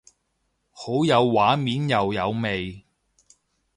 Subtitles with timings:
[0.71, 2.83] 好有畫面又有味